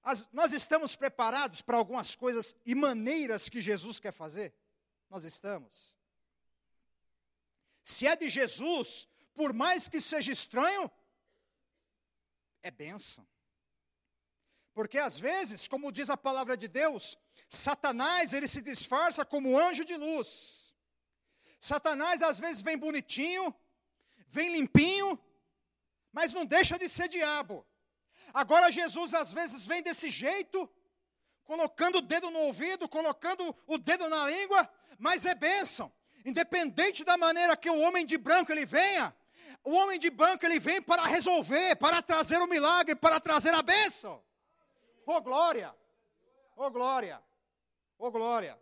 [0.03, 4.53] as, nós estamos preparados para algumas coisas e maneiras que Jesus quer fazer?
[5.09, 5.97] Nós estamos.
[7.83, 10.91] Se é de Jesus, por mais que seja estranho,
[12.63, 13.27] é bênção.
[14.75, 17.17] Porque às vezes, como diz a palavra de Deus,
[17.49, 20.75] Satanás ele se disfarça como anjo de luz.
[21.61, 23.55] Satanás às vezes vem bonitinho,
[24.29, 25.19] vem limpinho,
[26.13, 27.67] mas não deixa de ser diabo.
[28.33, 30.69] Agora Jesus às vezes vem desse jeito,
[31.45, 35.93] colocando o dedo no ouvido, colocando o dedo na língua, mas é bênção.
[36.25, 39.15] Independente da maneira que o homem de branco ele venha,
[39.65, 43.63] o homem de branco ele vem para resolver, para trazer o milagre, para trazer a
[43.63, 44.23] bênção.
[45.05, 45.75] Oh glória!
[46.57, 47.23] Oh glória!
[48.03, 48.59] Oh glória!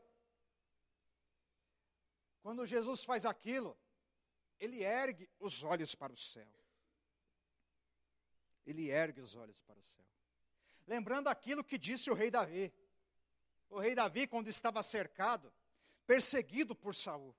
[2.43, 3.79] Quando Jesus faz aquilo,
[4.59, 6.53] ele ergue os olhos para o céu.
[8.67, 10.05] Ele ergue os olhos para o céu.
[10.89, 12.75] Lembrando aquilo que disse o rei Davi.
[13.71, 15.53] O rei Davi, quando estava cercado,
[16.05, 17.33] perseguido por Saul,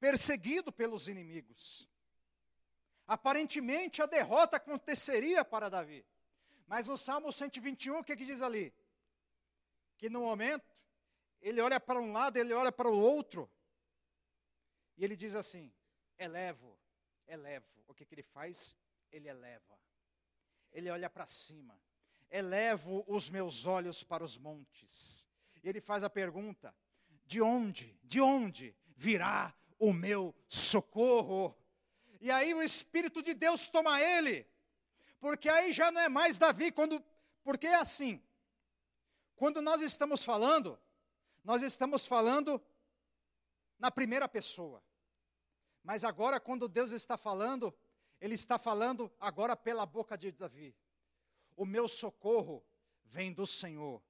[0.00, 1.88] perseguido pelos inimigos.
[3.06, 6.04] Aparentemente a derrota aconteceria para Davi.
[6.66, 8.74] Mas no Salmo 121, o que, que diz ali?
[9.96, 10.73] Que no momento,
[11.48, 13.50] ele olha para um lado, ele olha para o outro,
[14.96, 15.72] e ele diz assim:
[16.18, 16.78] elevo,
[17.26, 17.66] elevo.
[17.86, 18.76] O que, que ele faz?
[19.10, 19.78] Ele eleva.
[20.72, 21.80] Ele olha para cima.
[22.30, 25.28] Elevo os meus olhos para os montes.
[25.62, 26.74] E ele faz a pergunta:
[27.24, 31.56] de onde, de onde virá o meu socorro?
[32.20, 34.46] E aí o Espírito de Deus toma ele
[35.24, 37.02] porque aí já não é mais Davi, quando,
[37.42, 38.22] porque é assim,
[39.34, 40.78] quando nós estamos falando,
[41.44, 42.60] nós estamos falando
[43.78, 44.82] na primeira pessoa.
[45.82, 47.72] Mas agora, quando Deus está falando,
[48.18, 50.74] Ele está falando agora pela boca de Davi.
[51.54, 52.64] O meu socorro
[53.04, 54.02] vem do Senhor,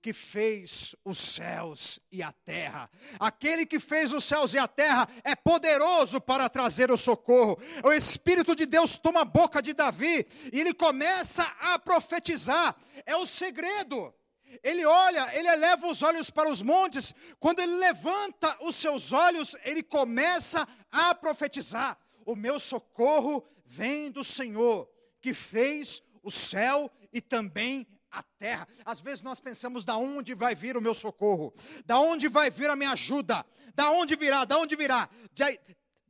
[0.00, 2.88] que fez os céus e a terra.
[3.18, 7.58] Aquele que fez os céus e a terra é poderoso para trazer o socorro.
[7.84, 12.76] O Espírito de Deus toma a boca de Davi e ele começa a profetizar.
[13.04, 14.14] É o segredo.
[14.62, 17.14] Ele olha, ele eleva os olhos para os montes.
[17.38, 24.24] Quando ele levanta os seus olhos, ele começa a profetizar: O meu socorro vem do
[24.24, 24.88] Senhor,
[25.20, 28.66] que fez o céu e também a terra.
[28.84, 32.68] Às vezes nós pensamos da onde vai vir o meu socorro, da onde vai vir
[32.68, 35.60] a minha ajuda, da onde virá, da onde virá, de,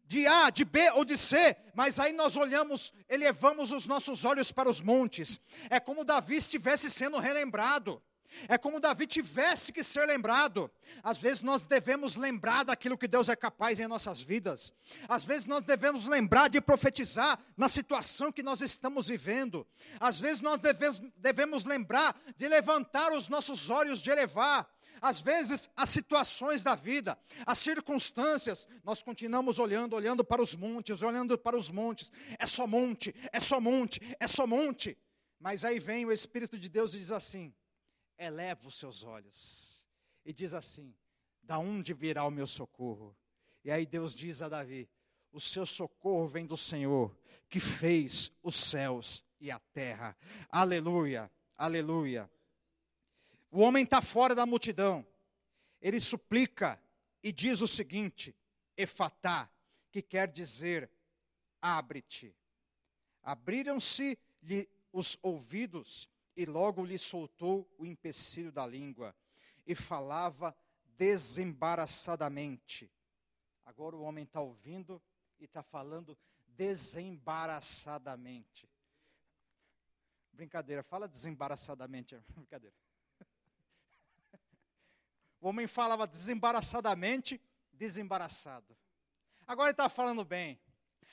[0.04, 4.50] de A, de B ou de C, mas aí nós olhamos, elevamos os nossos olhos
[4.50, 5.38] para os montes.
[5.68, 8.02] É como Davi estivesse sendo relembrado.
[8.48, 10.70] É como Davi tivesse que ser lembrado.
[11.02, 14.72] Às vezes nós devemos lembrar daquilo que Deus é capaz em nossas vidas.
[15.08, 19.66] Às vezes nós devemos lembrar de profetizar na situação que nós estamos vivendo.
[19.98, 24.68] Às vezes nós devemos, devemos lembrar de levantar os nossos olhos, de elevar.
[25.00, 31.02] Às vezes as situações da vida, as circunstâncias, nós continuamos olhando, olhando para os montes,
[31.02, 32.12] olhando para os montes.
[32.38, 34.96] É só monte, é só monte, é só monte.
[35.38, 37.54] Mas aí vem o Espírito de Deus e diz assim:
[38.20, 39.88] eleva os seus olhos
[40.24, 40.94] e diz assim:
[41.42, 43.16] Da onde virá o meu socorro?
[43.64, 44.88] E aí Deus diz a Davi:
[45.32, 47.16] O seu socorro vem do Senhor,
[47.48, 50.16] que fez os céus e a terra.
[50.50, 52.30] Aleluia, aleluia.
[53.50, 55.04] O homem está fora da multidão,
[55.80, 56.80] ele suplica
[57.22, 58.36] e diz o seguinte:
[58.76, 59.50] Efatá,
[59.90, 60.90] que quer dizer
[61.60, 62.34] abre-te.
[63.22, 69.14] Abriram-se-lhe os ouvidos e logo lhe soltou o empecilho da língua,
[69.66, 70.54] e falava
[70.96, 72.90] desembaraçadamente.
[73.64, 75.02] Agora o homem está ouvindo
[75.38, 76.18] e está falando
[76.48, 78.68] desembaraçadamente.
[80.32, 82.18] Brincadeira, fala desembaraçadamente.
[82.34, 82.74] Brincadeira.
[85.40, 87.40] O homem falava desembaraçadamente,
[87.72, 88.76] desembaraçado.
[89.46, 90.60] Agora ele estava falando bem.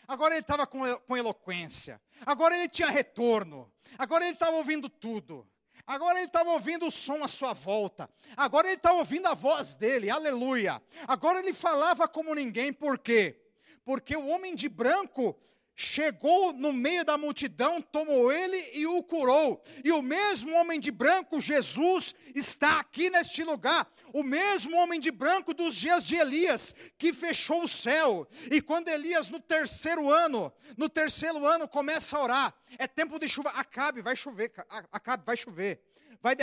[0.08, 2.02] Agora ele estava com, com eloquência.
[2.26, 3.72] Agora ele tinha retorno.
[3.98, 5.48] Agora ele estava ouvindo tudo.
[5.86, 8.10] Agora ele estava ouvindo o som à sua volta.
[8.36, 10.10] Agora ele estava ouvindo a voz dele.
[10.10, 10.82] Aleluia.
[11.08, 12.72] Agora ele falava como ninguém.
[12.74, 13.42] Por quê?
[13.84, 15.38] Porque o homem de branco
[15.80, 19.64] chegou no meio da multidão, tomou ele e o curou.
[19.84, 23.88] E o mesmo homem de branco, Jesus, está aqui neste lugar.
[24.12, 28.28] O mesmo homem de branco dos dias de Elias, que fechou o céu.
[28.50, 33.30] E quando Elias, no terceiro ano, no terceiro ano, começa a orar, é tempo de
[33.30, 34.52] chuva, acabe, vai chover,
[34.92, 35.80] acabe, vai chover.
[36.20, 36.36] Vai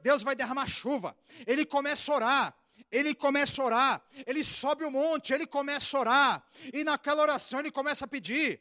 [0.00, 1.16] Deus vai derramar chuva.
[1.44, 2.59] Ele começa a orar
[2.90, 7.60] ele começa a orar, ele sobe o monte, ele começa a orar, e naquela oração
[7.60, 8.60] ele começa a pedir,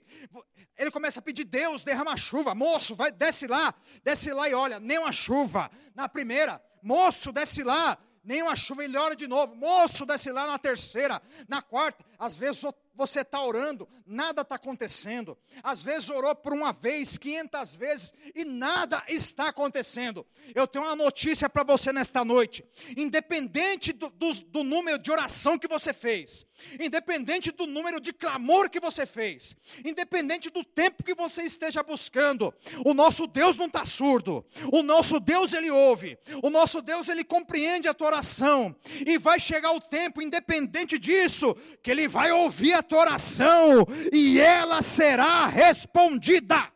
[0.78, 4.80] ele começa a pedir, Deus, derrama chuva, moço, vai, desce lá, desce lá e olha,
[4.80, 9.56] nem uma chuva, na primeira, moço, desce lá, nem uma chuva, ele ora de novo,
[9.56, 12.64] moço, desce lá na terceira, na quarta, às vezes
[13.00, 15.38] você está orando, nada está acontecendo.
[15.64, 20.28] Às vezes orou por uma vez, 500 vezes e nada está acontecendo.
[20.54, 22.66] Eu tenho uma notícia para você nesta noite.
[22.98, 26.46] Independente do, do, do número de oração que você fez,
[26.78, 32.54] independente do número de clamor que você fez, independente do tempo que você esteja buscando,
[32.86, 37.24] o nosso Deus não está surdo, o nosso Deus ele ouve, o nosso Deus ele
[37.24, 38.76] compreende a tua oração,
[39.06, 44.82] e vai chegar o tempo, independente disso, que ele vai ouvir a oração e ela
[44.82, 46.72] será respondida.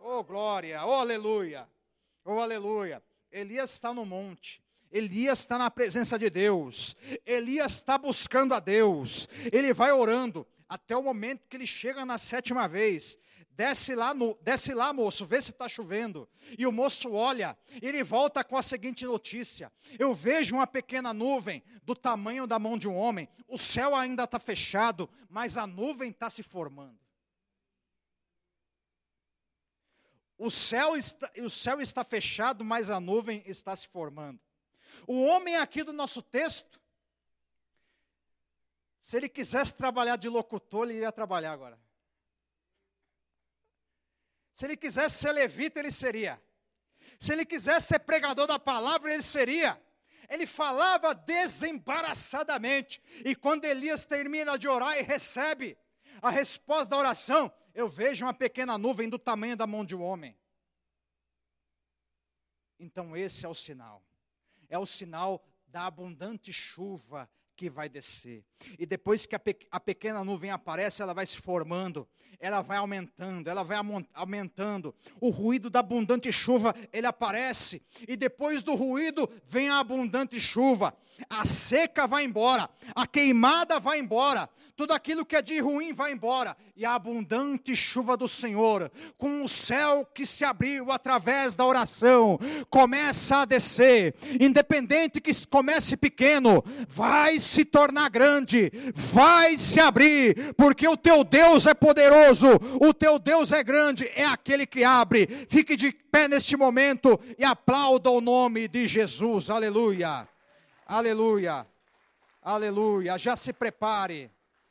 [0.00, 1.68] Oh glória, oh aleluia,
[2.24, 3.02] oh aleluia.
[3.30, 4.62] Elias está no monte.
[4.90, 6.94] Elias está na presença de Deus,
[7.24, 12.18] Elias está buscando a Deus, ele vai orando até o momento que ele chega na
[12.18, 13.18] sétima vez.
[13.54, 16.28] Desce lá, no, desce lá, moço, vê se está chovendo.
[16.58, 21.62] E o moço olha, ele volta com a seguinte notícia: Eu vejo uma pequena nuvem
[21.82, 23.28] do tamanho da mão de um homem.
[23.46, 26.98] O céu ainda está fechado, mas a nuvem está se formando.
[30.38, 34.40] O céu, está, o céu está fechado, mas a nuvem está se formando.
[35.06, 36.80] O homem aqui do nosso texto,
[39.00, 41.81] se ele quisesse trabalhar de locutor, ele iria trabalhar agora.
[44.62, 46.40] Se ele quisesse ser levita, ele seria.
[47.18, 49.82] Se ele quisesse ser pregador da palavra, ele seria.
[50.28, 53.02] Ele falava desembaraçadamente.
[53.24, 55.76] E quando Elias termina de orar e recebe
[56.22, 60.02] a resposta da oração, eu vejo uma pequena nuvem do tamanho da mão de um
[60.02, 60.38] homem.
[62.78, 64.00] Então, esse é o sinal.
[64.68, 68.44] É o sinal da abundante chuva que vai descer.
[68.78, 72.78] E depois que a, pe a, pequena nuvem aparece, ela vai se formando, ela vai
[72.78, 73.78] aumentando, ela vai
[74.14, 74.94] aumentando.
[75.20, 77.82] O ruído da abundante chuva, ele aparece.
[78.06, 80.96] E depois do ruído vem a abundante chuva.
[81.28, 84.48] A seca vai embora, a queimada vai embora,
[84.82, 89.44] tudo aquilo que é de ruim vai embora, e a abundante chuva do Senhor, com
[89.44, 92.36] o céu que se abriu através da oração,
[92.68, 100.88] começa a descer, independente que comece pequeno, vai se tornar grande, vai se abrir, porque
[100.88, 102.48] o teu Deus é poderoso,
[102.80, 105.46] o teu Deus é grande, é aquele que abre.
[105.48, 110.26] Fique de pé neste momento e aplauda o nome de Jesus, aleluia.
[110.88, 111.64] Aleluia.
[112.42, 113.16] Aleluia.
[113.16, 114.28] Já se prepare.